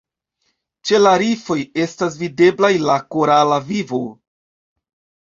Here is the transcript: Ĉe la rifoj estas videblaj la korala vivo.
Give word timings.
Ĉe 0.89 1.01
la 1.01 1.11
rifoj 1.25 1.59
estas 1.85 2.19
videblaj 2.23 2.75
la 2.89 2.99
korala 3.13 3.63
vivo. 3.71 4.05